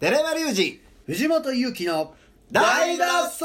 [0.00, 2.14] 寺山隆二藤本勇樹の
[2.50, 3.04] 大脱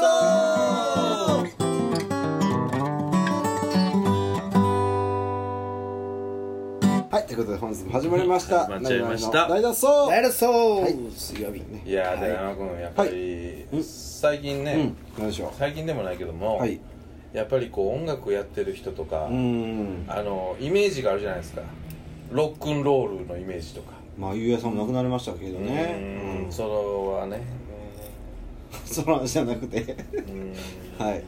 [7.10, 8.64] はいということで本日も始まりました。
[8.68, 9.48] 始まっちゃいました。
[9.48, 9.86] 大脱走。
[10.08, 10.96] 大脱走、はい。
[11.14, 11.82] 水曜日ね。
[11.84, 11.92] い。
[11.92, 14.96] やー寺山君やっぱり、最近ね、うん。
[15.18, 16.80] 何でしょ最近でもないけども、うはい。
[17.34, 20.06] やっぱりこう音楽やってる人とか、うーん。
[20.08, 21.60] あのイメージがあるじゃないですか。
[22.32, 25.96] ロックンロールのイメージとかまあゆうやさんも亡くなりましたけどね。
[25.98, 26.44] うん。
[26.46, 26.52] うん。
[26.52, 27.42] それはね。
[28.84, 29.96] その話じゃなくて。
[30.12, 31.04] うん。
[31.04, 31.22] はい。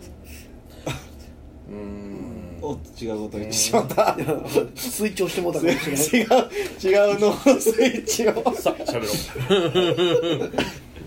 [1.70, 2.58] うん。
[2.62, 4.16] おっと違うこと言ってしまった。
[4.74, 6.38] 推奨してもうたかもしれない。
[6.82, 8.54] 違う違うのスイッチを。
[8.54, 10.52] さあ喋ろう。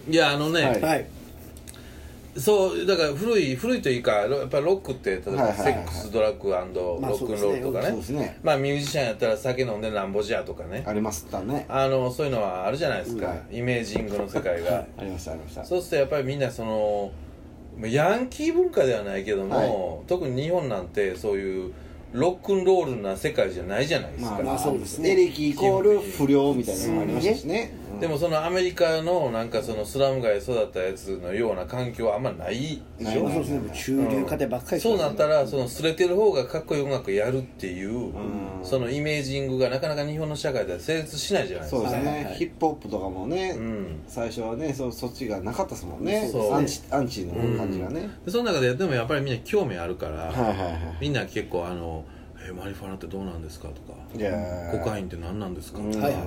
[0.12, 1.21] いやあのね、はいはい
[2.38, 8.40] そうだから古い古いというかやっぱりロックって例えば、はいはいはいセックスドラッグロまあックンロールとかね,、そうですね。
[8.42, 10.84] まあミュージシャンやったら酒飲んでなんぼじゃとかね。
[10.86, 11.66] ありますったね。
[11.68, 15.66] あのそういうのはあるじゃないですか、はイメージングの世界が、 ありましたありました。
[15.66, 17.12] そうするとやっぱりみんなその
[17.78, 21.74] まあヤンキー文化ではないけども、特に日本なんてそういう
[22.14, 25.12] ロックンロールな世界じゃないじゃないですか、まあまあそうですね。
[25.12, 28.00] エレキイコール不良みたいなのもありましたしねうん。
[28.00, 33.24] でもそのアメリカのなんかそのスラム街で育ったやつのような環境はあんまないでしょ？
[33.28, 33.34] ない。
[33.34, 38.14] そうですね中流家庭ばっかりそうなったらそのすれてる方がかっこいい音楽やるっていう、
[38.64, 41.90] そのイメージングがなかなか日本の社会では成立しないじゃないですか。
[41.90, 42.24] そうですね、はい。
[42.26, 44.02] はいヒップホップとかもね、うん。
[44.08, 46.30] 最初はねそそっちがなかったですもんね。
[46.32, 50.80] そうアンチアンチの感じがね、でその中ででもやっぱりみんな興味あるから、はいはいはい。
[51.02, 52.06] みんな結構あの
[52.48, 54.72] 「えマリファナってどうなんですか?」とかいやー。
[54.84, 55.92] コカインって何なんですか?」うん。
[55.92, 56.22] はいはい。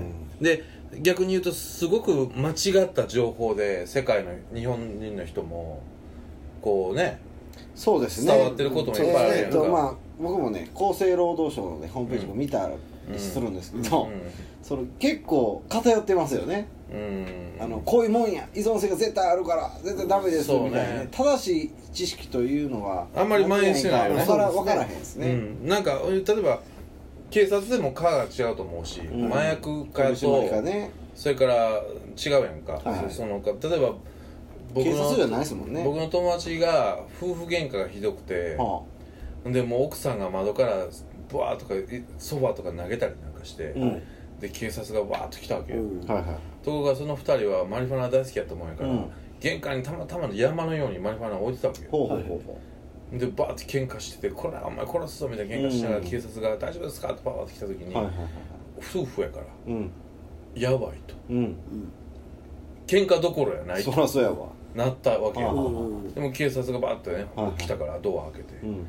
[0.45, 0.63] で
[1.01, 5.83] 逆に言うとすごく間違った情報で世界の日本人の人も
[6.63, 7.21] こうね
[7.75, 8.33] そうですね。
[8.33, 9.59] 伝わってることもいっぱいあるやんか。
[9.59, 12.71] えーとまあ僕もね厚生労働省の、ね、ホームページも見た
[13.11, 14.09] りするんですけど、
[14.63, 16.69] その結構偏ってますよね。
[16.93, 17.27] うん、うん、
[17.61, 21.09] あのこういうもんや依存性が絶対あるから絶対ダメですみたいなね。
[21.11, 24.25] 正しい知識というのはあんまり蔓延してないよね。
[24.25, 26.61] 分から分からへんですね、うん、なんか例えば
[27.35, 29.27] 警察でも科が違うと思うし、ん。
[29.27, 30.93] 麻薬科取締りとがね。
[31.17, 31.83] それから
[32.17, 33.11] 違うやんか、はいはい。
[33.11, 33.95] その例えば
[34.73, 35.83] 僕警察じゃないのですもんね。
[35.83, 38.85] 僕の友達が夫婦喧嘩がひどくて、は
[39.47, 40.87] でもう奥さんが窓から
[41.29, 44.03] ブワーとかいソファーとか投げたりなんかして、うん。
[44.39, 46.09] で警察がバーッと来たわけよ、うん。
[46.09, 46.37] あはいはい。
[46.65, 49.11] ところがその二人はマリファナ大好きやったもんやから、うん。
[49.41, 51.89] 玄関にたまたまの山のようにマリファナを置いてたわけよ。
[51.91, 52.61] ほうほうほうほ
[53.13, 58.27] でバーって喧嘩してて「これお前殺すぞ」みたいな喧嘩しながらうん警察が「大丈夫ですか?」ってバーって来た時に、うはいはいはい。
[58.79, 59.47] 夫婦やから。
[59.67, 59.91] うん。
[60.55, 61.15] やばいと。
[61.31, 61.57] うん。
[62.87, 64.49] 喧嘩どころやないそとらそうやわ。
[64.75, 67.61] なったわけあようんでも警察がバーってねはいはい。
[67.63, 68.87] 来たからドア開けてうん。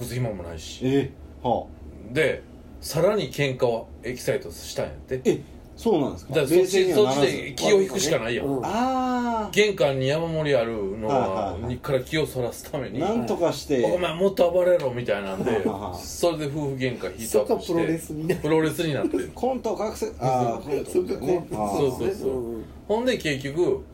[0.00, 0.80] 隠す暇もないし。
[0.86, 1.10] え
[1.42, 1.66] は
[2.12, 2.42] で
[2.80, 5.16] さらに喧嘩をエキサイトしたんやって。
[5.16, 5.40] あえ
[5.76, 6.34] そうなんですか？
[6.34, 8.46] だからそっちそっちで気を引くしかないやん。
[8.46, 8.62] うん。
[8.64, 11.62] あ玄関に山盛りあるのはいはいははい。
[11.74, 13.84] にから気をそらすためにあなんとかして。
[13.84, 15.62] お前もっと暴れろみたいなんで
[16.02, 18.40] それで夫婦喧嘩ヒーそトアップしてこプロレスになる。
[18.40, 20.12] プロレスになってるコントを隠せ。
[20.18, 22.54] ああコントそうそうそう。
[22.54, 23.84] うんほんで結局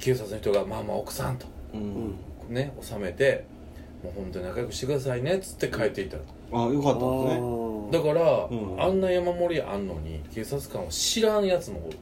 [0.00, 1.46] 警察の人が「まあまあ奥さん」と。
[1.72, 2.14] うん。
[2.54, 3.44] ね収めて
[4.04, 7.40] 「もう本当に仲良くしてくださいね」っつって帰っていったのあよかったですね。
[7.40, 8.82] あだから、うん。
[8.82, 11.98] あんな山盛りあんのに警察官を知らんやつもおる、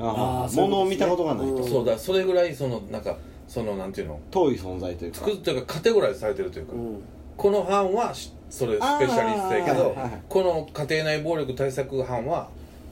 [0.00, 1.54] ああ物を見たことがないと。
[1.54, 1.68] うん。
[1.68, 3.16] そうだそれぐらいそのなんか
[3.46, 4.20] そのなんていうの？
[4.30, 5.18] 遠い存在というか。
[5.18, 7.02] 作るというかカテゴライズされてるというか、うん。
[7.36, 10.22] この班はしそれスペシャリストやけど、あーはいはいはい。
[10.28, 12.48] この家庭内暴力対策班は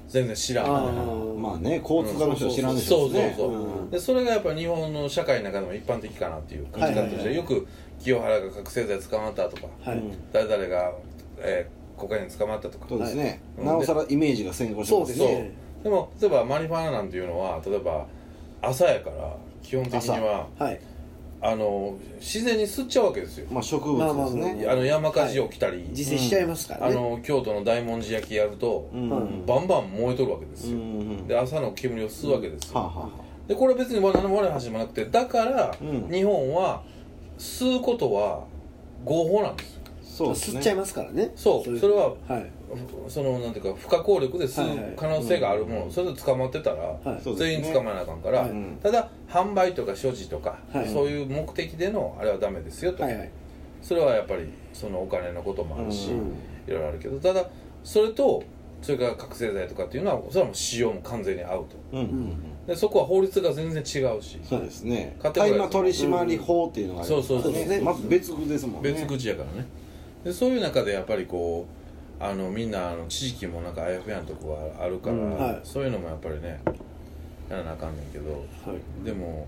[0.08, 0.66] 全然知らん。
[1.40, 3.90] まあね交通課の人は知らんでしょそうそうそう、うん。
[3.90, 7.36] でそれがやっぱ日本の社会の中でも一般的かなっていう感じ方として、はいはいはい。
[7.36, 7.66] よく
[7.98, 9.98] 清原が覚醒剤捕まったとか、はい。
[9.98, 10.92] うん誰々が、
[11.38, 12.86] えー、コカイン捕まったとか。
[12.88, 13.40] そうですね。
[13.56, 13.66] はい。
[13.66, 18.06] なおさらイメージが先行してそうまねですすねでも例えばマリファナなんていうのは例えば
[18.60, 20.80] 朝やから基本的にははい
[21.40, 24.76] あの自然に吸っちゃうわけですよ、まあ植物ですまあまあねまあ。
[24.76, 26.96] の山火事起きたり、自生しちゃいますからね。
[26.96, 29.10] あの京都の大文字焼きやると、うん。
[29.10, 33.10] うんバンバン燃えとるわけですよ、うんで朝の煙を吸うわけですよ、はあはあは
[33.46, 36.08] でこれ別に何も悪い話もなくてだから、うん。
[36.10, 36.82] 日本は
[37.38, 38.44] 吸うことは
[39.04, 39.75] 合法なんですよ
[40.16, 40.60] そうですね。
[40.60, 41.30] 吸っちゃいますからね。
[41.36, 41.76] そう。
[41.76, 42.50] いそれははい。
[43.06, 46.98] そのなんていうか不可抗力で吸う可能性があるもの、それで捕まってたら、
[47.36, 48.50] 全員捕まえなあかんから、はい。
[48.82, 50.88] ただ販売とか所持とか、はい。
[50.88, 53.30] そういう目的でのあれはダメですよと、はいはい。
[53.82, 56.16] それはやっぱりそのお金のこともあるし、うん。
[56.66, 57.46] いろいろあるけどただ
[57.84, 58.42] それと
[58.80, 61.76] それから覚醒剤とかっていうのはそれはもう使用も完全にアウト。
[61.92, 61.98] うん。
[61.98, 62.32] うん
[62.66, 65.16] でそこは法律が全然違うしそうですね。
[65.22, 67.64] 大麻取締法っていうのがありますそうそうそう。
[67.64, 68.92] そうまず別口ですもんね。
[68.92, 69.66] 別口やからね
[70.26, 71.68] でそういう中でやっぱりこ
[72.20, 75.38] うあのみんなあの知識もなんかあやふやなとこがあるから、うん。
[75.38, 75.60] はい。
[75.62, 76.60] そういうのもやっぱりね
[77.48, 78.38] やらなあかんねんけどは
[78.74, 79.04] い。
[79.04, 79.46] でも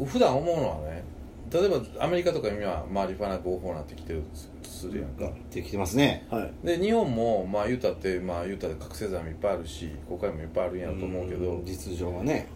[0.00, 1.02] う普段思うのはね
[1.50, 4.22] 例えばアメリカとか今マリファナ合法になってきてる
[4.62, 6.26] とするやんか、できてますね。
[6.30, 6.52] はい。
[6.66, 11.64] で日本もまあ言うたってまあ言うたって覚醒剤もいっぱいあるし公開もいっぱいあるんやろと思うけどん。
[11.64, 12.48] 実情はね。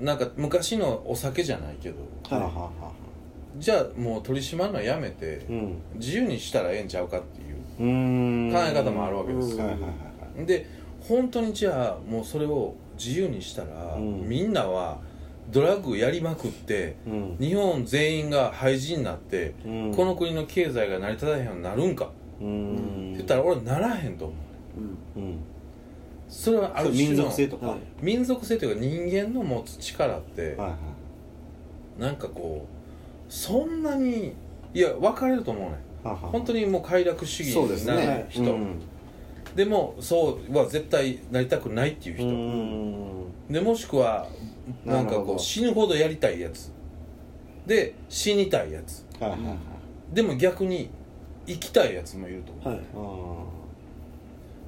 [0.00, 1.98] なんか昔のお酒じゃないけど
[2.28, 2.40] はい。
[2.40, 3.03] はあはあはあ
[3.56, 5.82] じゃあもう取り締まるのやめてうん。
[5.94, 9.64] 自由にしたらええんちゃうかっていう考え方もあるわけですよ。
[10.44, 10.66] で
[11.00, 14.28] 本当にじゃあもうそれを自由にしたら、うん。
[14.28, 14.98] みんなは
[15.50, 17.36] ドラッグやりまくってうん。
[17.38, 19.94] 日本全員が廃人になって、うん。
[19.94, 22.10] この国の経済が成り立たへんようになるんか、
[22.40, 22.74] うーん。
[22.74, 24.34] って言ったら俺ならへんと思
[25.16, 25.18] う。
[25.18, 25.22] うん。
[25.22, 25.38] うん。
[26.28, 27.78] それはある種の族性とかはい。
[28.00, 30.76] 民族性というか人間の持つ力って、はいは
[31.98, 32.00] い。
[32.00, 32.73] なんかこう
[33.28, 34.34] そんなに
[34.72, 35.78] いや分かれると思うね。
[36.04, 38.26] 本当にもう快楽主義なるね。
[38.28, 38.80] 人うん。
[39.54, 43.52] でもそうは絶対なりたくないっていうう人、ん。
[43.52, 44.28] でもしくは
[44.84, 46.72] なんかこう死ぬほどやりたいやつ。
[47.66, 49.06] で死にたいやつ。
[49.20, 50.14] はいはいはい。
[50.14, 50.90] でも逆に
[51.46, 52.82] 生きたいやつもいると思は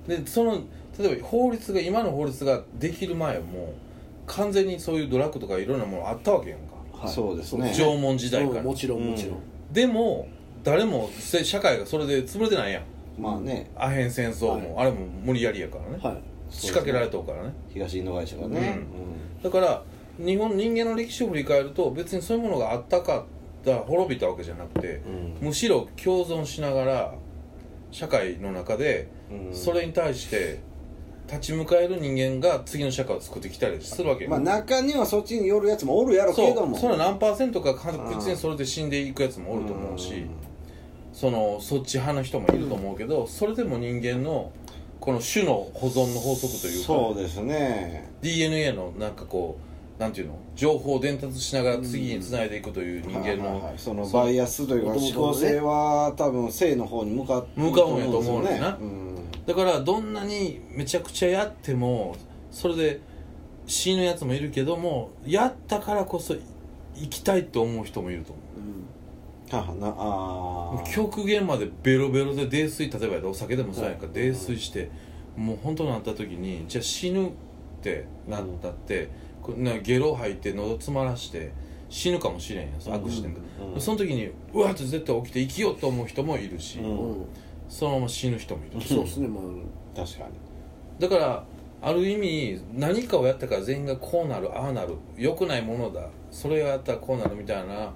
[0.06, 0.10] い。
[0.10, 0.62] でその
[0.98, 3.66] 例えば法律が今の法律ができる前はもう
[4.26, 7.72] 完全にそういうドラッグとかいろんなものあったわけやんかーそうですね。
[7.74, 8.60] 縄文時代から。
[8.60, 9.38] うんもちろんもちろん。
[9.72, 10.28] でも
[10.64, 12.82] 誰もせ社会がそれで潰れてないやん。
[13.18, 13.70] まあね。
[13.76, 16.22] アヘン戦争も、あれも無理やりやからね、はい。
[16.50, 17.52] 仕掛けられたからね。
[17.72, 18.80] 東インド会社がね
[19.42, 19.82] だから
[20.18, 23.24] 日本人間の歴史を振り返ると別にそういうものがあったかっ
[23.64, 25.02] た滅びたわけじゃなくて
[25.40, 25.48] うん。
[25.48, 27.14] むしろ共存しながら
[27.90, 29.54] 社会の中でうん。
[29.54, 30.60] それに対して
[31.26, 36.76] 立ち向かえる人間が次の社会を作ってきたりするわけよ、まあ中にはそっちに寄るやつもおるやろけども。
[36.76, 36.90] そう。
[36.92, 40.26] その何パーセントか確実にそれで死んでいくやつもおると思うし
[41.12, 44.52] そのそっち派の人もいると思うけどそれでも人間の
[45.00, 48.10] この種の保存の法則というかそうですね。
[48.22, 49.58] DNA のなんかこ
[49.98, 50.38] うなんていうの？
[50.54, 53.74] 情報を伝達しながら次につないでいくという人間はいはいのはい。
[53.78, 59.16] そのバイアスというか思考性は多分性の方に向かって向かうんやと思うねうん
[59.46, 62.16] だからどんなにめちゃくちゃやっても
[62.50, 63.00] それで
[63.66, 66.34] 死ぬやつもいるけどもやったからこそ
[66.94, 68.46] 生きたいと思う人もいると思う。
[69.48, 70.92] ははなあー。
[70.92, 74.90] 極限までベロベロで泥酔例えばお酒でもそうやんか、はい泥酔して
[75.36, 77.30] もう本当になった時にじゃあ死ぬっ
[77.82, 79.10] てなったって、
[79.42, 81.52] こうなゲロ吐いて喉詰まらして
[81.88, 83.80] 死ぬかもしれんやんそのアクシデント、うんうん。
[83.80, 87.26] その時にうわっと絶対起きて生きようと思う人もいるし、うんうん
[87.68, 88.80] そのまま死ぬ人もいる。
[88.80, 89.40] し そうですねま
[89.94, 90.30] 確かに。
[90.98, 91.44] だから
[91.82, 96.08] ある意味何かをやったから全員がこうなるああなる良くないものだ。
[96.30, 97.92] それをやったらこうなるみたいな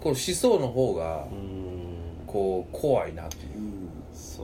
[0.00, 1.86] こう思想の方がうん。
[2.26, 3.52] こう怖いなっていう。
[4.12, 4.42] そ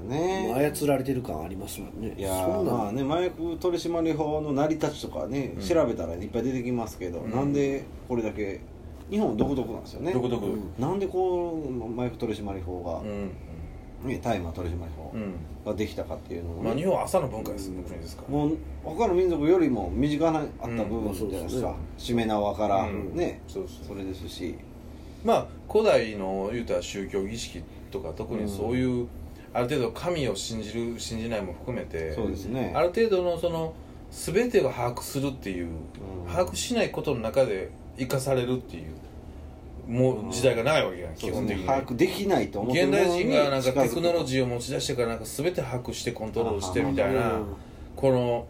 [0.00, 0.70] うもやね。
[0.70, 2.14] う操られてる感ありますもんね。
[2.16, 5.62] いやそまあね麻薬取締法の成り立ちとかね、うん。
[5.62, 7.30] 調べたらいっぱい出てきますけど、うん。
[7.30, 8.60] なんでこれだけ
[9.10, 10.12] 日本独特なんですよね。
[10.12, 10.82] どこどこうん。
[10.82, 13.30] なんでこう麻薬取締法が、うん
[14.04, 15.34] ね、大麻取締法うん。
[15.64, 18.28] ができたかっていうのもね、まあ日本は朝の文化です国ですから。
[18.28, 21.04] もう他の民族よりも身近なあった部うん。
[21.04, 23.14] 分じゃないですかまあしめ縄から、うん。
[23.16, 23.40] ね。
[23.48, 24.54] そうそうそれですし。
[25.24, 29.06] まあ古代の言うたら宗教儀式とか特にそういう、
[29.54, 32.72] ある程度神を信じる信じないも含めてそうですね。
[32.76, 33.72] ある程度のその
[34.10, 35.68] 全てを把握するっていう、
[36.26, 36.30] うん。
[36.30, 38.92] 把握しないことの中で生かされるっていう
[39.86, 41.62] もう時代が長いわけやん、基そうです本的に。
[41.62, 47.44] ね把握できないと思って現代人がなんかテクノロージーを持ち出してからなんか全て把握してコントロールしてみたいなうん
[47.96, 48.46] この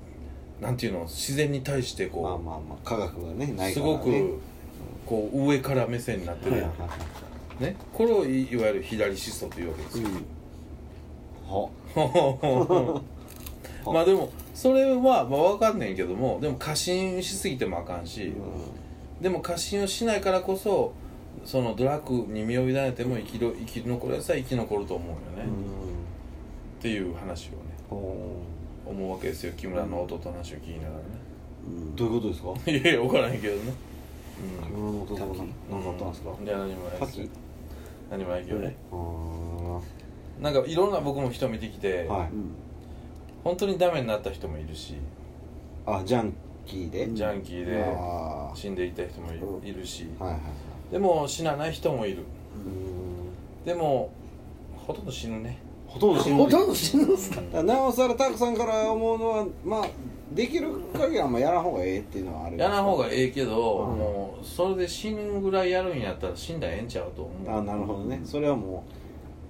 [0.60, 4.40] なんていうの自然に対してこう、まあまあまあ科学がねないすから、ね、ごく
[5.06, 6.64] こう上から目線になってる。
[7.60, 10.08] ね、これをいいわゆる左思想というわけですよ、
[11.46, 13.02] は。
[13.92, 18.32] まあでもそれはまあ分かんねんけどもでも過信しすぎてもあかんし、
[19.20, 20.94] でも過信をしないからこそ
[21.44, 25.50] そのドラッグに身を委ねても生きる生き残るやつは生き残ると思うよね、
[26.78, 27.56] っていう話をね
[27.90, 28.40] ほ
[28.86, 29.52] 思うわけですよ。
[29.56, 31.00] 木村の弟の話を聞きながう
[31.96, 32.48] どういうことですか？
[32.48, 33.72] ら ねいやいや分からへんけどね。
[34.66, 35.20] 木村の弟が
[35.70, 36.30] 何かあったんですか？
[36.44, 37.16] いや何もないです。
[37.18, 37.30] 滝。
[38.10, 38.76] 何もないけどね。
[38.92, 39.80] あ
[40.42, 42.28] なんかいろんな僕も人見てきて、ーはい。
[43.44, 44.94] 本当にダメになった人もいるし
[45.86, 46.32] あジャン
[46.66, 47.12] キーで？
[47.12, 49.30] ジャンキーであ死んでいった人も
[49.62, 50.50] いるしーはいはいはい
[50.90, 52.18] でも死なない人もいる。
[52.18, 54.10] うんでも
[54.76, 55.58] ほとんど死ぬね。
[55.86, 56.36] ほとんど死ぬ。
[56.36, 57.36] ほとんど死ぬんですか？
[57.36, 59.86] だからなおさらたくさんから思うのはまあ
[60.32, 63.98] できる限りはあんまやらん方がええっていうのはあるやらん方がえええけど、うん。
[63.98, 67.58] もうそれで死ぬぐらいやるんやったら死んだらええんちゃうと思う。
[67.58, 68.20] あなるほどね。
[68.24, 68.84] それはも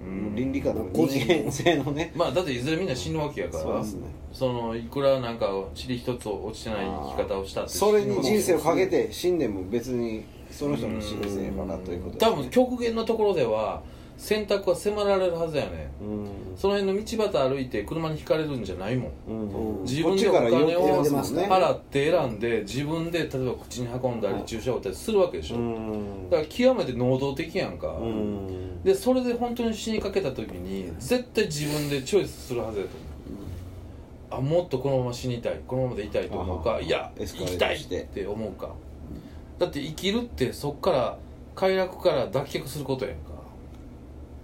[0.01, 0.35] ううん。
[0.35, 1.51] 倫理観とか個人。
[1.51, 2.13] 性のね。
[2.15, 4.07] まあだっていずれみんな死ぬわけやからそうですね。
[4.31, 10.25] そのいくらなんか塵一つ落ちてない生き方をしたってそれに人生をかけてて死んでも別に
[10.55, 13.81] その人の人生からということ多分極限のところでは
[14.17, 16.27] 選択は迫られるはずやねうん。
[16.55, 19.11] その辺の道端歩いて車にひかれるんじゃないもん。
[19.27, 19.83] うん。
[19.83, 26.29] 自分でお金を払って選んで自分で例えば口に運んだり注射を打ったりするわけでしょ、うん。
[26.29, 28.83] だから極めて能動的やんか、うん。
[28.83, 32.91] でそれで本当に死にかけた時に絶対自分でチョイスするはずやと
[34.31, 38.69] 思う、あもっとこのまま死にたいこのままでいたいと思うかあいや生きたいって思うか
[39.59, 41.17] だって生きるってそっから
[41.55, 43.21] 快楽から脱却することやんか。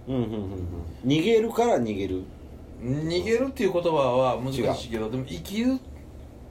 [0.08, 0.48] うんうんうんうん。
[1.04, 2.22] 逃げるから逃げる。
[2.82, 5.78] 逃げるっていう言葉は難しいけどでも生きる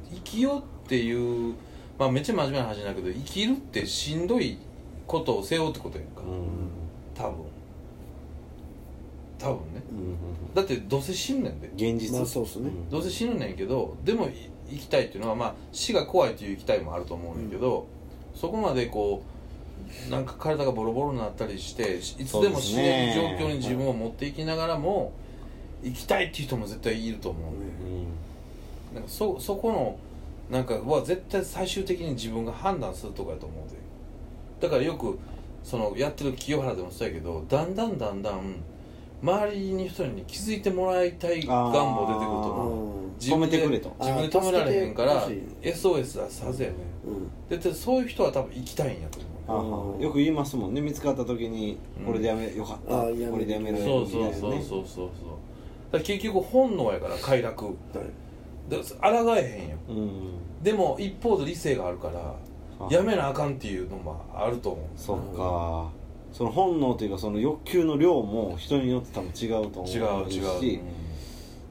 [0.10, 1.56] 生きようっていう
[2.00, 4.58] まあめっちゃ真面目な話だけど生きるってしんどい
[5.08, 6.22] ことを背負うってことやんか。
[6.22, 6.72] うん。
[7.14, 7.46] 多分。
[9.38, 9.84] 多分ね。
[9.92, 10.16] うんうん
[10.54, 11.70] だってどうせ死ぬねんで。
[11.76, 12.18] 現実。
[12.18, 12.70] まあそうっすね。
[12.90, 17.88] どうせ死ぬねんけどでもい生きたいっていうのはまあ死が怖いという生きたいもあると思うねんけど、
[18.36, 19.24] そこまでこ
[20.08, 23.14] うなんか体がボロボロになったりしていつでも死ね。
[23.16, 25.12] る状況に自分を持っていきながらも
[25.84, 27.58] 生きたいっていう人も絶対いると思うね、
[28.92, 28.96] うん。
[28.96, 29.98] なんかそそこの
[30.50, 33.78] なんかは絶対最終的に自分が判断するとこやと思うで。
[34.62, 35.18] だからよく
[35.64, 38.56] そのやってる清原でもそうやけどだんだんだんだん
[39.22, 42.91] 周りに人に気づいてもらいたい願望出てくると思う
[43.22, 43.96] 自分で止めてくれと。
[44.00, 45.28] 自分で止められへんから
[45.62, 46.76] SOS 出すはずやね。
[47.06, 47.30] うん。
[47.50, 50.02] ででそういう人は多分行きたいんやと思う。
[50.02, 50.82] よく言いますもんね。
[50.82, 52.06] 見つかった時にうん。
[52.08, 53.02] これでやめよかった。
[53.02, 53.90] これでやめられる。
[53.90, 54.50] そうみたいなねそう。
[54.50, 55.10] そうそうそう
[55.92, 57.66] そう結局本能やから快楽。
[57.66, 57.76] はい。
[58.70, 59.78] で抗えへんよ。
[59.90, 60.64] うん。
[60.64, 62.36] でも一方で理性があるから
[62.80, 64.86] あやめなあかんっていうのもあると思う。
[64.96, 66.02] そっか。
[66.32, 69.98] その本能というかその欲求の量も人によって多分違うと思うし。
[69.98, 70.04] 違う
[70.64, 70.80] 違う、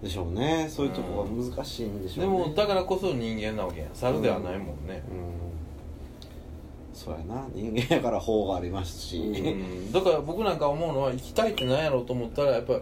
[0.02, 0.66] でしょうね。
[0.70, 2.38] そういうとこが難しいんでしょうね。
[2.38, 3.90] でもだからこそ人間なわけやん。
[3.92, 6.94] 猿ではないもんね、うん。
[6.94, 7.46] そうやな。
[7.54, 9.92] 人間やから法がありますし、うん。
[9.92, 12.80] だから僕なんか思うのは生きたいって何やろうと思ったらやっぱり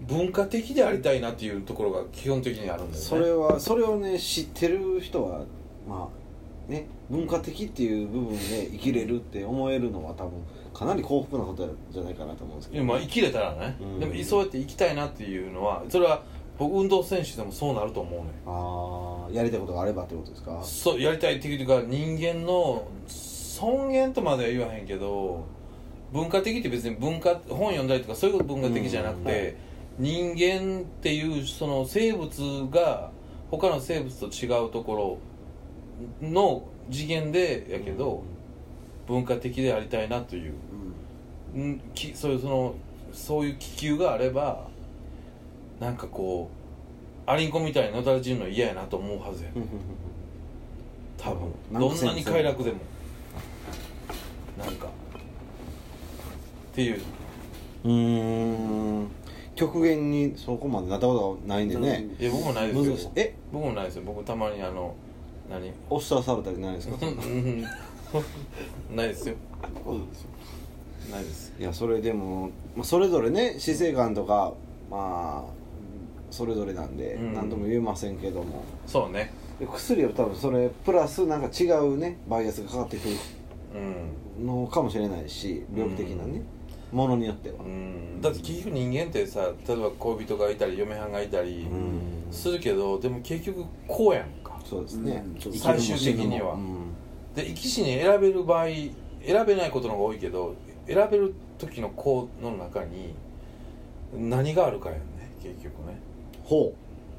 [0.00, 3.08] 文化的でありたいなっていうところが基本的にあるんだよね。
[3.08, 5.40] それはそれをね知ってる人は
[5.88, 6.21] まあ
[6.68, 10.32] ね文化的っていう部分で生きれるって思えるのは多分
[10.72, 14.00] かなり幸福なことじゃないかなと思うんですけど、いやまあ生きれたらね、うん。
[14.00, 16.22] でもそうやって生きたいなっていうのはそれは
[16.58, 20.60] 僕運動選手でもそうなると思うねああやりたいことがあればってことですか？
[20.62, 25.46] そうやりたいっていうか人間の尊厳とまでは言わへんけど
[26.12, 29.54] 文化的って別に文化本読んだりとかそういうこと文化的じゃなくて、うんはい。
[29.98, 33.10] 人間っていうその生物が
[33.50, 35.18] 他の生物と違うところ
[36.20, 38.22] の次元でやけど、
[39.06, 40.54] 文化的でありたいなという、
[41.54, 42.74] うん、きそういうその
[43.12, 44.66] そういう気球があれば
[45.80, 46.50] なんかこ
[47.26, 49.50] うアリンコみたいにのたれ散るの嫌やなと思うはずや
[51.18, 51.52] 多分。
[51.72, 52.78] どんなに快楽でも。
[54.58, 54.86] なんか。
[54.86, 54.90] っ
[56.74, 57.00] ていう。
[57.84, 59.08] うんうん。
[59.54, 63.12] 極限にそこまでなったことはないんでね、いや僕もないですよ。
[63.14, 63.34] え？
[63.52, 64.02] 僕もないですよ。
[64.04, 64.94] 僕たまにあの
[65.52, 65.72] 何？
[65.90, 66.96] おっしゃされたりないですか？
[67.06, 67.62] うん。
[68.96, 69.34] ないですよ。
[71.10, 71.52] ないです。
[71.58, 74.52] いやそれでも、まあ、それぞれね死生観とか
[74.90, 75.52] まあ
[76.30, 77.34] それぞれなんでうん。
[77.34, 79.32] 何とも言えませんけども、そうね。
[79.60, 83.14] で薬は多分それプラスなんか違うねバイアスがかかってくる
[84.38, 84.46] うん。
[84.46, 86.42] のかもしれないし病気的なね、
[86.90, 87.56] ものによっては。
[87.64, 88.20] うん。
[88.20, 92.32] だって結局人間ってさ例えば恋人がいたり嫁はんがいたりうん。
[92.32, 95.52] するけどでも結局こうやんかそうですね、うん。
[95.52, 96.54] 最終的には。
[96.54, 96.78] 死ぬも
[97.34, 100.54] で生き死に選べる場合選べないことの方が多いけど
[100.86, 103.14] 選べる時の子の中に
[104.14, 105.04] 何があるかやんね
[105.42, 105.98] 結局ね。
[106.42, 106.44] う。
[106.44, 106.74] んほ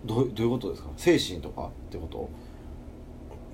[0.06, 0.90] うどういうことですか？
[0.98, 2.30] 精神とかってこと？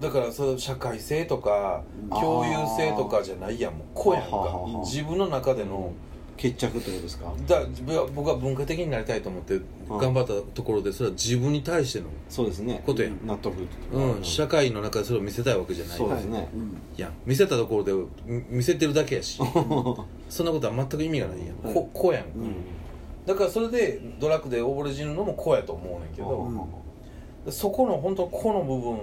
[0.01, 2.09] だからその社会性とかうん。
[2.09, 4.65] 共有性とかじゃないやんもう子やんか。
[4.83, 5.91] 自分の中での、
[6.39, 7.33] 決着ってことですか？
[7.47, 7.61] だ
[8.15, 12.81] 僕は文化的になりたいと思って頑張ったところでそれは自分に対しての、そうですね。
[12.85, 13.55] ことや納得
[13.91, 15.97] うん、社会の中でそれを見せたいわけじゃない。
[15.97, 16.77] そうですね、うん。
[16.97, 17.91] いや見せたところで
[18.25, 19.37] み見せてるだけやし。
[20.29, 21.73] そんなことは全く意味がないやん、はい。
[21.73, 22.53] ここやんか、うん。
[23.25, 26.29] だからそれでドラッグで溺れ死ぬのもこうやと思うねんけど、
[27.45, 27.51] うん。
[27.51, 28.97] そこの本当この部分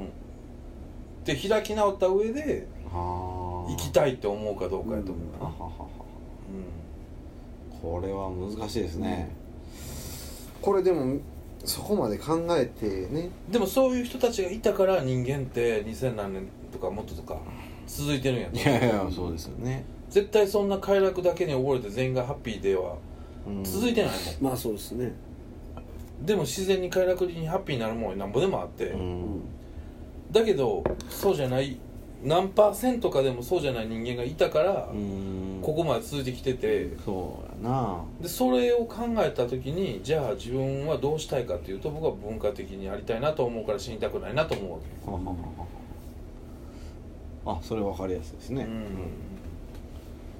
[1.24, 3.70] で開き直った上ではあ。
[3.70, 5.38] 生きたいって思うかどうかやと思う。
[5.38, 5.66] な、ははは。
[5.66, 5.95] はう
[7.82, 9.30] これは難しいですね、
[10.60, 11.20] これでも
[11.64, 13.30] そこまで考えてね。
[13.48, 17.38] ん、でもそういう人たちがいたから人間って2000何年とかもっととか
[17.86, 18.56] 続いてるんやと。
[18.56, 19.84] いやいやそうですよね。
[20.08, 22.96] 絶対そんな快楽だけに溺れて全員がハッピーでは
[23.46, 23.64] うん。
[23.64, 24.50] 続いてないもん。
[24.50, 25.12] まあそうですね。
[26.22, 29.40] でも自然に快楽にハッピーになるもんなんぼでもあって、うん。
[30.30, 31.78] だけどそうじゃない
[32.26, 35.60] 何パーセントかでもそうじゃない人間がいたから、うん。
[35.62, 36.96] ここまで続いてきてて。
[37.04, 38.04] そうやな。
[38.20, 45.10] でそれを考えた時にじゃあ自分はどうしたいかっていうと僕は文化的にやりたいなと思うから死にたくないなと思うわけ。
[45.10, 45.30] ははは
[47.44, 47.58] は。
[47.58, 48.64] あそれ分かりやすいですね。
[48.64, 48.84] うん。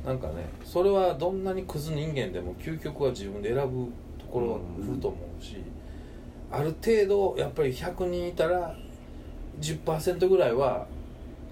[0.05, 5.57] なんかねそれはどんなにクズ人間でも究極は自分で選ぶところは来ると思うし、
[6.51, 8.77] ある程度やっぱり100人いたら
[9.61, 10.87] 10%ぐらいは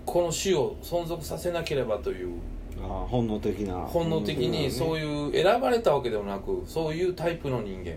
[0.04, 2.38] この種を存続させなければという
[2.82, 3.74] あ本能的な。
[3.74, 7.96] 本能的にそうういう選ばれたわけでもなくそういうタイプの人間。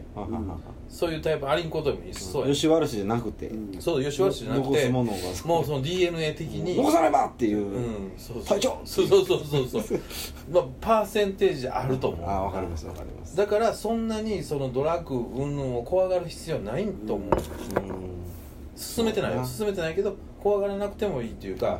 [0.89, 2.53] そういうタイプありんことでもいそうや。
[2.53, 3.47] 吉原氏じゃなくて。
[3.47, 3.81] うん。
[3.81, 5.17] そう吉原氏じゃなくてものが。
[5.45, 6.77] もうその DNA 的に。
[6.77, 8.13] 残さねばっていう、うん。
[8.17, 8.61] そうそう。
[8.85, 9.99] そうそうそうそうそう。
[10.49, 12.29] まあパーセンテージあると思う。
[12.29, 13.35] あ分かります分かります。
[13.35, 17.37] だからそんなにそのドラッグ云々を怖がる必要はないと思う、うん。
[18.75, 19.43] 進めてないよ。
[19.43, 21.79] 進めてないけど怖がらなくてもいいっていうか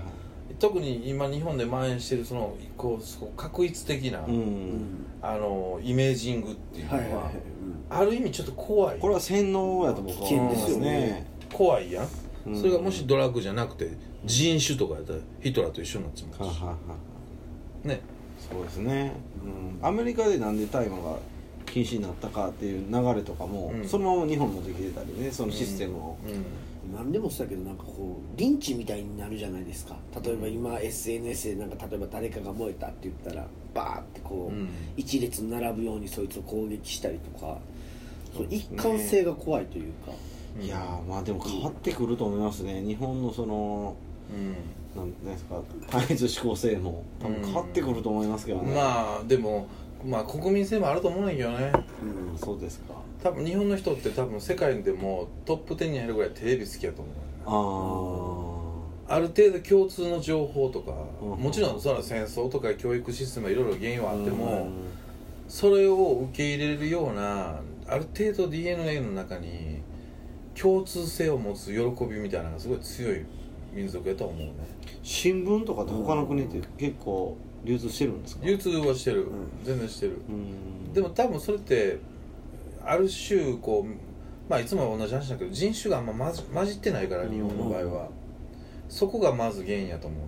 [0.59, 7.33] 特に今日本で蔓延してるそのこうそう確一的な、うん、うんあのイメージングっていうのは、はいはいはい。
[7.89, 8.99] ある意味ちょっと怖い。
[8.99, 10.91] これは洗脳やと僕は思います危険ですよね。
[10.91, 12.07] ね怖いやん、
[12.47, 12.57] うん。
[12.57, 13.91] それがもしドラッグじゃなくて
[14.25, 17.87] 人種とかやったらヒトラーと一緒になっちまうし。
[17.87, 18.01] ね。
[18.37, 21.17] そうですね、うん、アメリカでなんで大麻が
[21.65, 23.87] 禁止になったかっていう流れとかも、うん。
[23.87, 26.45] そのまま日本もできてたりねそのシステムを、うん
[26.95, 29.97] 何でもそうだけどなんかこうリンチみたいになるじゃないですか。
[30.23, 34.69] 例えば今 SNS でなんか例えば誰かが燃えたって言ったらバーってこう、うん。
[34.95, 37.57] 一列並ぶようにそいつを攻撃したりとか。
[38.35, 40.11] その一貫性が怖いというか。
[40.59, 40.63] うん。
[40.63, 42.81] いやーまあでも変わってくると思いますね。
[42.81, 43.95] 日本のその
[44.31, 44.55] うん。
[44.95, 47.03] なんなんですか単一思考性も。
[47.19, 49.67] 多分変わってくると思いますけどね、まあでも
[50.05, 51.71] まあ国民性もあると思うんだけどね。
[52.31, 52.93] うんそうですか
[53.27, 61.29] 多分日本の人って多分世界でもトップ10に入るぐらいテレビ好きやと思うあある程度共通の情報とか、うん。
[61.39, 64.73] もちろんその戦争とか教育システムはいろいろ原因はああっても、うん。
[65.47, 69.81] それを受け入れるようなある程度 DNA の中に
[70.55, 73.25] 共通性を持つ喜びみたいなのがすごい強い
[73.73, 74.53] 民族やと思うね。
[75.03, 78.45] 新聞とかって他の国って結構流通してるんですか？
[78.45, 79.25] 流通はしてる、ん。
[79.63, 80.21] 全然してる。
[80.27, 80.93] うん。
[80.93, 81.99] でも多分それって
[82.87, 88.09] ある種こうまあいつも同じ話だけど人種があんま混じ混じってないから日本の場合は、
[88.89, 90.25] そこがまず原因やと思うね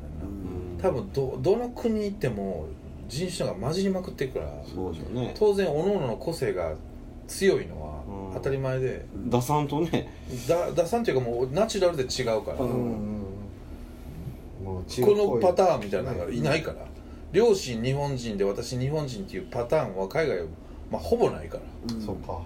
[0.78, 2.68] んな、多分どどの国行っても
[3.08, 5.34] 人種が混じりまくってるからそうでね。
[5.38, 6.76] 当然各々の個性が
[7.28, 8.34] 強いのはうん。
[8.36, 10.12] 当たり前で、打算とね。
[10.48, 12.66] だ打算っていうかもうナチュラルで違うから、も
[14.82, 16.86] うこのパターンみたいなのがいないから、
[17.32, 20.46] 両親日本人で私日本人っていうパターンは海外は、
[20.92, 21.96] まあ、ほぼないから。
[21.96, 22.02] うん。
[22.06, 22.42] そうか。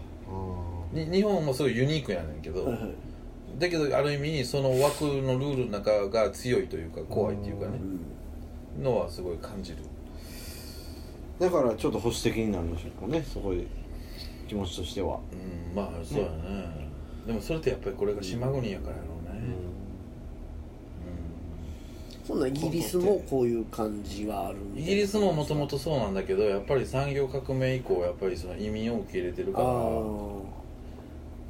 [0.93, 2.93] に日本もすごいユニークやねんけど、はいはい。
[3.59, 7.79] だけどある意味その枠のルールの中が強いというか怖いっていうかね。
[8.77, 8.83] うん。
[8.83, 9.77] のはすごい感じる。
[11.39, 13.23] だからちょっと保守的になるんでしょうかね。
[13.23, 13.65] そこで
[14.47, 15.19] 気持ちとしては。
[15.31, 16.89] うんまあそうやね。
[17.25, 19.12] でもそれってやっぱりこれが島国やからやろ
[22.27, 29.65] うね、そんなイギリスもこういう感じはあるうんイギリスももともとそうなんだけどやっぱり産業革命以降やっぱりその移民を受け入れてるから。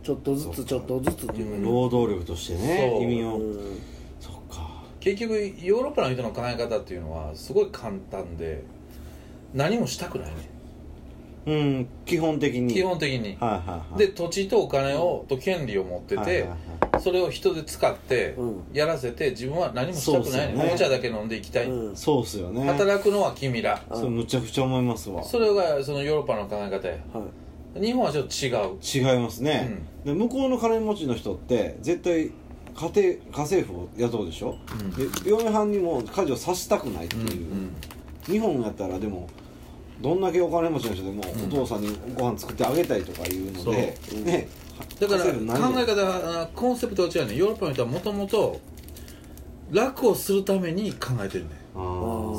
[0.04, 1.66] ちょっとずつちょっとずつっていうか。
[1.66, 3.04] 労働力としてねそう。
[3.04, 3.38] 移民を。
[3.38, 3.80] うん。
[4.20, 4.84] そっか。
[5.00, 8.64] 結局ヨーロッパの人の考え方っていうのはすごい簡単で
[9.54, 10.53] 何もしたくないね
[11.46, 12.74] うん基本的に。
[12.74, 13.38] 基本的に。
[13.40, 13.98] はいはいはい。
[13.98, 16.58] で土地とお金をと権利を持っててはいはいはい
[17.02, 18.64] それを人で使ってうん。
[18.72, 20.72] やらせて自分は何もしたくないね。
[20.74, 21.66] お茶だけ飲んでいきたい。
[21.68, 21.96] うん。
[21.96, 22.66] そうっすよね。
[22.66, 23.82] 働くのは君ら。
[23.90, 23.98] うん。
[23.98, 25.24] それむちゃくちゃ思いますわ。
[25.24, 26.94] それがそのヨーロッパの考え方や。
[27.14, 27.82] はい。
[27.82, 28.78] 日本はちょっと違う。
[28.84, 32.32] 違いますね、で向こうの金持ちの人って絶対家
[32.76, 34.92] 庭家政婦を雇うでしょ、うん。
[34.92, 37.20] で嫁はんにも家事をさせたくないってう。
[37.20, 39.28] んいう、日本やったらでも
[40.04, 44.22] どんだけお金持ちの人でもうんお父さんにご飯作ってあげたいとかいうので、そう。
[44.24, 44.50] ね。
[45.00, 45.32] だから考
[45.80, 47.36] え方あコンセプトは違うね。
[47.38, 48.60] ヨーロッパの人はもともと
[49.72, 51.52] 楽をするために考えてるね。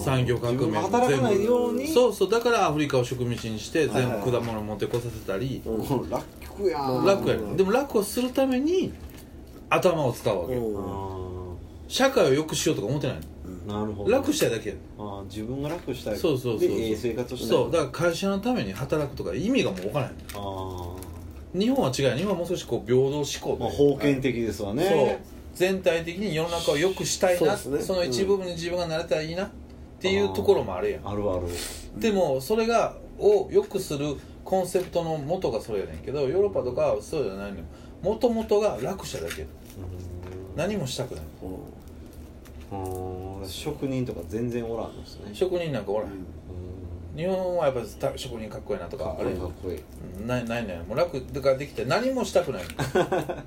[0.04, 1.88] 産業革命自分が働かないように？
[1.88, 2.30] そうそう。
[2.30, 4.30] だからアフリカを植民地にして全はいはい。
[4.30, 5.78] 部果物持ってこさせたり、うん。
[5.78, 7.42] も う楽やん楽やね。
[7.42, 8.92] うんでも楽をするために
[9.70, 10.54] 頭を使うわけ、
[11.88, 13.20] 社会を良くしようとか思ってないー
[13.66, 14.10] なるほど。
[14.10, 16.16] 楽したいだけやあー自分が楽したい。
[16.16, 16.68] そうそうそうそう。
[16.68, 17.48] でええ生活をしたい。
[17.50, 20.94] そうだから会社のために働くとか意味がもう分からないあ
[21.54, 24.84] 日本は違う日本はもう少しこう平等思考ー、まあ、で封建的ですわね。
[24.84, 25.18] そう。
[25.54, 27.56] 全体的に世の中を良くしたいな。
[27.56, 27.78] そ,、ね。
[27.86, 29.48] の一部分に自分がなれたらいいなっ
[30.00, 31.08] ていうところもあるやん。
[31.08, 31.46] あるある。
[31.96, 37.64] でもそれがを良くするコンセプトの元がそれやねんけどヨーロッパとかはそうじゃないのよ。
[38.02, 39.46] もともとが楽者だけ。
[40.56, 41.24] 何もしたくない。
[41.42, 41.83] うん
[43.46, 45.30] 職人とか全然おらんのですね。
[45.32, 46.12] 職人なんかおらへん。
[46.12, 47.16] うん。
[47.16, 47.80] 日本はやっぱ
[48.16, 49.80] 職人かっこいいなとかかっこいいかっこいい。
[50.20, 50.66] うんないない。
[50.66, 52.62] ねもう楽だからできて何もしたくない。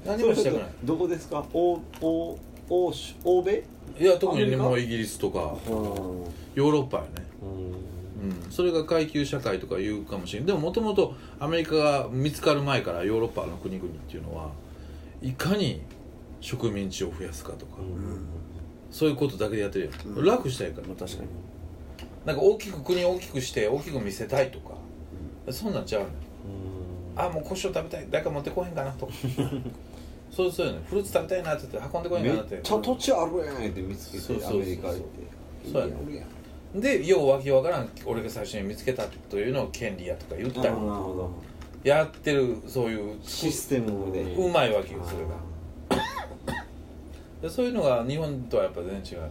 [0.05, 0.67] 何もしたくない。
[0.83, 1.45] どこですか？
[1.53, 2.37] 欧欧
[2.69, 3.63] 欧州欧米？
[3.99, 5.55] いや特にねもうイギリスとか。
[5.67, 5.73] うん。
[6.55, 7.09] ヨーロッパやね。
[7.41, 7.73] うん。
[8.19, 10.45] うん、それが階級社会とか言うかもしれん。
[10.45, 14.49] でももともとアメリカが見つかる前からヨーロッパの国々っていうのは
[15.21, 15.81] いかに
[16.41, 17.77] 植民地を増やすかとか、
[18.91, 20.25] そういうことだけでやってるやん、うん。
[20.25, 21.29] 楽したいからまあ確かに。
[22.25, 24.75] なんか大きく国を大きくして大きく見せたいとか、
[25.49, 26.11] そんなんちゃうねん。
[27.15, 29.13] あもう胡椒食べたい誰か持ってこへんかなとか。
[30.29, 30.79] そうそうよね。
[30.87, 32.59] フルーツ食べたいなって言って運んでこへんめっかなって。
[32.61, 34.61] ちゃ土地あるやんって見つけそうそうそう。
[34.61, 35.03] てアメリカ行って。
[35.71, 35.93] そうやね。
[36.75, 40.75] でようわけわからん俺が最初に見つけたというのを権利やとか言ったり
[41.83, 44.21] やってるそういうシステムで。
[44.21, 45.29] うまいわけよそれが
[47.41, 49.29] でそういうのが日本とはやっぱ全然違う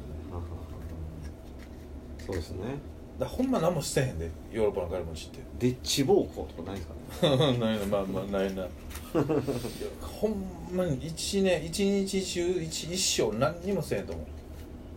[2.26, 2.78] そうですね。
[3.18, 5.38] だほんま何もしてへんでヨーロッパの金持ちって。
[5.58, 6.88] デッチ暴行とかないです
[7.20, 7.58] かね。
[7.58, 8.66] ないなまあまあないな。
[10.02, 10.34] ほん
[10.72, 14.22] まに一年一日中一一生何にもせんと思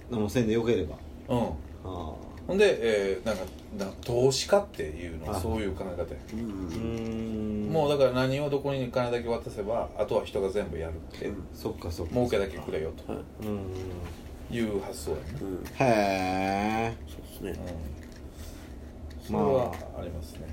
[0.10, 0.98] 何もせんでよければ。
[1.30, 1.42] ううん
[1.86, 2.14] あ
[2.50, 3.44] ほんで、えーなんか
[3.78, 6.20] な投資家っていうのははいそういう考え方や。
[7.72, 11.48] もうだから何をどこに金だけ渡せばあとは人が全部やるって、うん。
[11.54, 12.14] そっかそっか。
[12.14, 13.14] 儲けだけくれよと。
[13.14, 13.22] はい。
[13.46, 13.60] うん
[14.52, 15.64] いう発想やね、うん。
[15.76, 17.66] へえそうですね。
[19.20, 20.48] うん、それはありますね、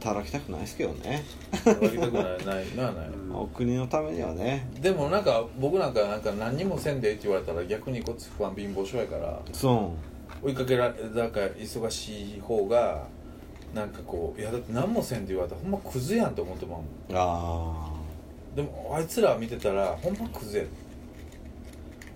[0.00, 1.22] 働きたくないですけどね。
[1.52, 3.36] 働きたくないないなない、うん。
[3.36, 4.66] お国のためにはね。
[4.80, 9.38] でもなんか僕なんかなんか何にもせんでええって言われたら逆にこっち不安貧乏症やから。
[9.52, 9.92] そ
[10.42, 13.06] 追いかけられなんか忙しい方が
[13.74, 16.84] なんかこういやだって何もせんで言われたらほんまクズやんと思ってまうもん。
[16.84, 17.92] うあ
[18.56, 20.68] でもあいつら見てたらほんまクズやで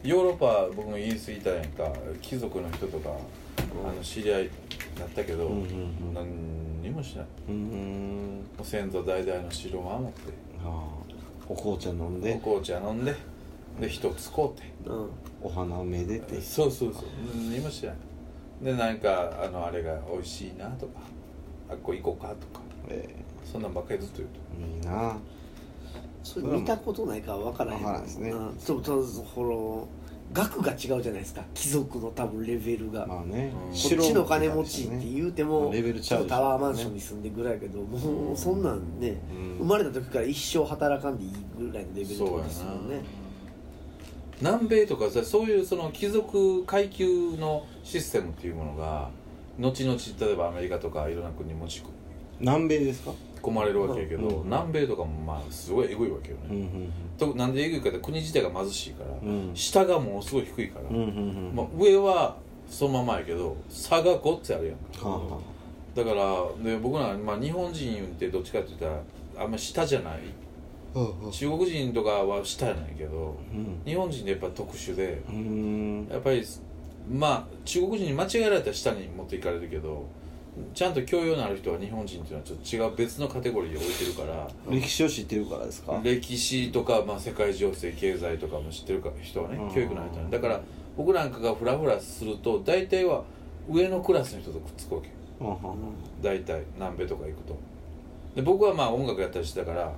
[0.03, 1.91] ヨーロッパ僕もイギリス行ったやんか。
[2.21, 3.11] 貴族の人とか
[3.59, 4.51] あの知り合い
[4.99, 5.65] だったけど、うんうんう
[6.11, 6.15] ん。
[6.15, 7.25] 何にもしない。
[7.25, 8.45] あうん。
[8.59, 10.33] ご先祖代々の城を守って。
[10.63, 10.71] ああ
[11.49, 12.35] お紅茶飲んで。
[12.35, 13.15] お紅茶飲んで。
[13.81, 14.63] で人を使うて。
[14.87, 15.09] うん。
[15.43, 16.39] お花をめでて。
[16.41, 17.05] そうそうそう。
[17.51, 17.95] 何もしない
[18.65, 21.01] でなんかあのあれが美味しいなとか
[21.69, 22.65] あっこ行こうかとか。
[22.89, 23.09] え
[23.45, 24.41] そんなんばっかりずっと言うと。
[24.59, 25.17] えいいな。
[26.23, 27.79] それ見たことないから分からへん。
[27.81, 28.31] 分からんですね。
[28.31, 28.57] うん。
[28.59, 29.89] そうそうこの
[30.33, 31.43] 額が違うじゃないですか。
[31.53, 33.53] 貴族の多分レベルが、まあね。
[33.55, 39.59] うんこっちの金持ちって言うてもレベルちゃうでしょタワーマンションに住んでぐらいやけどもうそんなんね、うん。
[39.59, 43.03] 生まれた時から一生働かんでいいぐらいのレベルとかですもんね
[44.41, 49.11] 南米とかさそういうその貴族階級のシステムっていうものが
[49.59, 51.83] 後々例えばアメリカとかいろんな国に持ち
[52.41, 53.13] 南米ですか？
[53.41, 54.45] 込まれるわけやけど、うん。
[54.45, 59.51] 南米とかもまあすごいエグいわけよね、うんうんとなんでエグいかって国自体が貧しいから、うん。
[59.55, 61.05] 下がものすごい低いから、うんうんう
[61.53, 61.53] ん。
[61.55, 62.37] まあ、上は
[62.69, 65.09] そのままやけど差がごっつあるやんか。
[65.09, 65.39] はあは
[65.95, 70.21] だからで僕ら、まあ、日本人ってどっちかって言ったらあんま下じゃない
[71.33, 73.83] 中国人とかは下やないけどうん。
[73.85, 75.23] 日本人ってやっぱ特殊で
[76.11, 76.45] やっぱり
[77.11, 80.07] まあ中国人に間違えられたら下に持っていかれるけど
[80.73, 86.01] ちゃんと教養のある人は日本人っていうのはちょっと違う別のカテゴリーで置いてるから歴史を知ってるからですか？
[86.05, 89.75] 歴史とか、まあ、世界情勢経済とかも知ってるか人はねうん。
[89.75, 90.31] 教育のある人はね。
[90.31, 90.61] だから
[90.97, 93.25] 僕なんかがフラフラすると大体は
[93.69, 95.09] 上のクラスの人とくっつくわけ。
[96.23, 97.59] 大体南米とか行くと。
[98.37, 99.93] で僕はまあ音楽やったりしてたから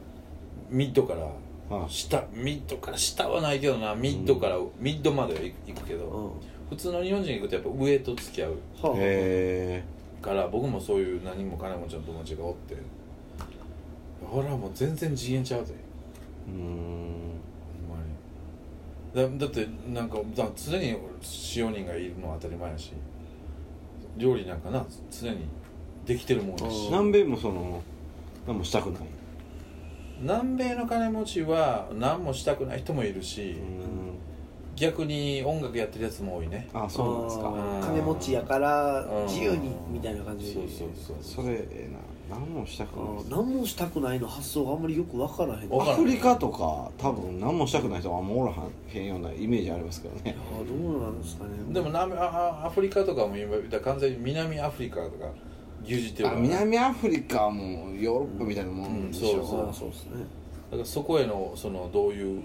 [0.68, 6.30] mid からはあ下 mid から下はないけどな mid から、 mid までは行くけど、うん。
[6.70, 8.50] 普通の日本人行くとやっぱ上と付き合う。
[8.82, 8.94] はあ。
[8.98, 9.84] へ
[10.22, 12.76] から僕もそういう何も金持ちの友達がおって
[14.24, 15.74] ほらもう全然次元ちゃうぜ。
[16.48, 16.62] えうーん。
[19.14, 19.38] ほんまに。
[19.38, 22.92] だだってなんかだ常に使用人がいるのは当たり前やし
[24.16, 25.46] 料理なんかな常に
[26.04, 26.86] できてるもんやし。
[26.88, 27.82] 南米もその
[28.46, 29.02] 何もしたくない
[30.20, 34.16] 南米の金持ちは何もしたくない人もいるし、うーん。
[34.76, 36.68] 逆に音楽やってるやつも多いね。
[36.74, 37.52] あそうなんですか。
[37.86, 39.26] 金持ちやからうん。
[39.26, 40.52] 自由にみたいな感じ。
[40.52, 41.98] そうそうそうそれええな。
[42.28, 43.06] 何もしたくない。
[43.30, 45.80] 何もしたくないの発想があんまりよく分からへん。
[45.80, 48.52] アフリカとか多分何もしたくない人はあんまおら
[48.88, 50.36] へんようなイメージありますけどね。
[50.52, 51.50] あーどうなんですかね。
[51.72, 55.28] でもアフリカとかも今言ったら完全に南アフリカとか
[55.86, 56.42] 牛耳ってるあから。
[56.42, 59.90] ね南アフリカはもうヨーロッパみたいなもんでしょ、うんそうそう。
[59.90, 60.24] ですね。
[60.70, 62.42] だからそこへのそのどういう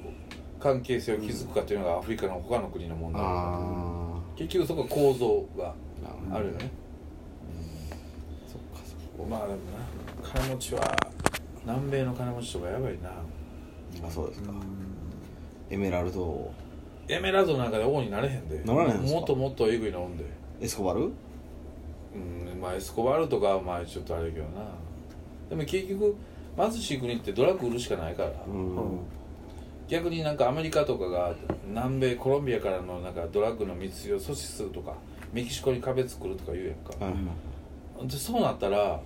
[0.60, 3.22] 関係性を築くかっていうのがアフリカの他の国の問題。
[3.22, 5.74] だからあ結局そこは構造が
[6.32, 6.72] ああるよね、
[8.48, 9.30] そっかそっか。
[9.30, 10.96] まあでもな金持ちは
[11.66, 13.10] 南米の金持ちとかやばいな。
[14.08, 14.52] あそうですか。
[15.70, 16.54] エメラルド王。
[17.08, 18.64] エメラルドなんかで王になれへんで。
[18.64, 19.20] なられへんんすか？
[19.20, 20.26] もっともっとエグいのおんで。
[20.62, 21.12] エスコバル？
[22.16, 24.66] うんまあエスコバルとかはまあちょっとあれやけどな。
[25.50, 26.16] でも結局
[26.58, 29.00] 貧しい国ってドラッグ売るしかないから、うん。
[29.88, 31.34] 逆になんかアメリカとかが
[31.68, 34.94] 南米コロンビアからのなんかドラッグの密輸を阻止するとか
[35.34, 37.20] メキシコに壁作るとか言うやんか、はいは
[38.06, 38.08] い。
[38.08, 39.02] でそうなったら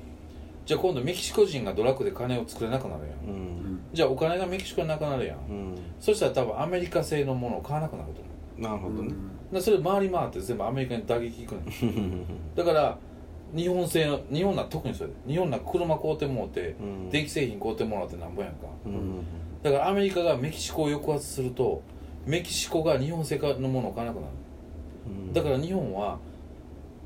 [0.65, 3.79] じゃあ今度メキシコ人がドラッグで金を作れなくなるやん、うん。
[3.93, 5.77] じゃあお金がメキシコになくなるやん、うん。
[5.99, 8.21] そしたら多分アメリカ製のものを買わなくなると
[8.59, 9.09] 思なるほどね。
[9.09, 9.11] う
[9.51, 12.25] でそれ回り回って全部アメリカに打撃いくねん。
[12.55, 12.97] だから
[13.53, 15.15] 日本製の日本なん特にそれで。
[15.27, 17.09] 日本な車買うてもうて、うん。
[17.09, 19.23] 電気製品買うてもらってなんぼやんか、うん。
[19.63, 21.81] だからアメリカがメキシコを抑圧すると
[22.25, 24.33] メキシコが日本製のものを買わなくなる。
[25.07, 25.33] うん。
[25.33, 26.17] だから日本は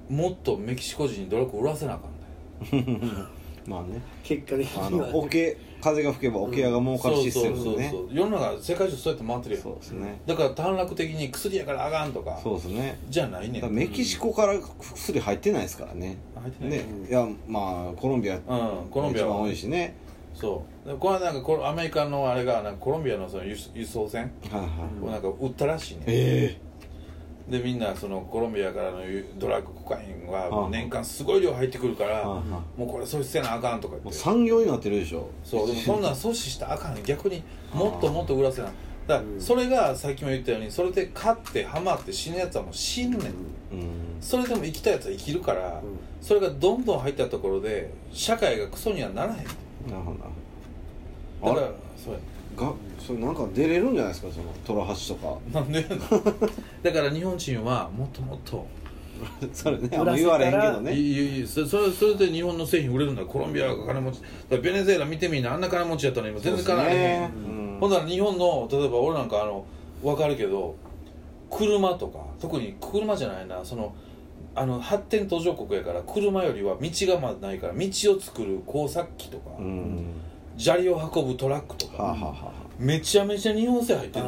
[0.10, 3.28] もっとメキシコ人にドラッグ売らせなあかんだよ
[3.68, 4.02] まあね。
[4.24, 7.90] 結果的あにオケ風が吹けばオケ屋が儲かるシステムでね。
[7.90, 9.64] そうそう世の中世界中そうやって回ってるやん。
[9.64, 10.22] そうですね。
[10.26, 12.40] だから短絡的に薬やからあかんとか。
[12.42, 13.00] そうですね。
[13.10, 16.18] じゃないねメキシコから薬入ってないですからね。
[16.36, 18.42] 入ってないねいやまあコロンビアうん
[18.90, 19.30] コロンビアは。
[19.30, 19.96] 一番多いしね。
[20.34, 20.88] そう。
[20.90, 24.32] でこれなんかこれアメリカのあれがなんかコロンビアのその輸輸送船
[25.02, 26.58] をなんか売ったらしいね、え
[27.50, 29.00] でみんなそのコロンビアからの
[29.38, 30.70] ドラッグコカインははあ。
[30.70, 32.44] 年間すごい量入ってくるから、も
[32.78, 34.20] うこれ阻止せなあかんとか言って。
[34.20, 35.30] 産業になってるでしょ。
[35.44, 38.72] そうでもそんなん阻止したらあかん逆にもっともっと売らせな。
[39.08, 43.22] だからそれがさっきも言ったようにそれで勝ってハマって死ぬやつはもう死んねん。
[43.22, 43.32] うん。
[44.22, 45.82] それでも生きたやつは生きるから、
[46.22, 49.38] それがどんどん入ったところで社会がクソにはならへん。
[49.38, 49.48] なる
[50.04, 52.20] ほどだからそうや
[52.60, 55.38] がそれなんか出れるんじゃないですかそのトラハシとか。
[55.54, 55.82] なんで
[56.84, 58.66] だから日本人はもっともっと。
[59.52, 60.94] それねあんま言われへんけどね。
[60.94, 64.22] いいいいそそれそれで日本の製品売れるんだコロンビアが金持ち。
[64.50, 69.66] ベネズエラ見てみんなあんな金持ちやったのに今全然金あれへんほんなら日本の例えば俺なんかあの
[70.04, 70.76] 分かるけど
[71.50, 73.64] 車とか特に車じゃないな。
[73.64, 73.94] その
[74.56, 80.06] あの発展途上国やから車よりは道がまだないから道を作る工作機とか、うん
[80.60, 82.52] 砂利を運ぶトラックとか、はあはあはあ。
[82.78, 84.26] めちゃめちゃ日本製入ってる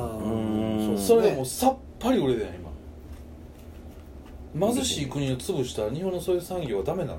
[0.98, 2.60] それがもうさっぱり売れてない
[4.54, 4.72] 今。
[4.74, 7.18] 貧しい国を潰したら日本のそういう産業はダメなん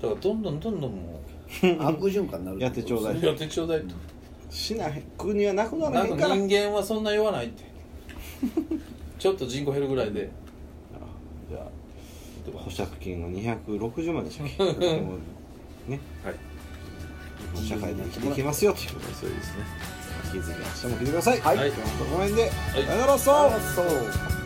[0.00, 1.20] だからどんどんどんどんも
[1.80, 3.94] 悪循環になるやってちょうだいうやってちょうだいと。
[4.50, 7.64] しない国はなくならなんかへんから人間はそんな言わないって。
[9.18, 10.30] ちょっと人口減るぐらいで。
[11.50, 14.64] じゃあ保釈金が260万でしたっけ？
[15.90, 16.00] ね。
[16.24, 16.34] はい
[17.56, 18.80] 社会で生きていきますよと。
[18.80, 19.64] いうことでそうですね。
[20.34, 21.40] 引き続き明日も聞いてください。
[21.40, 21.56] はい。
[21.56, 22.50] 今日はこの辺で、い。
[22.86, 23.48] さよならそ
[23.82, 24.37] う